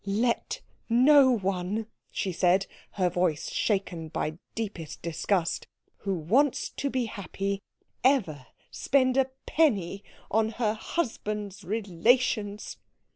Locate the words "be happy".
6.89-7.61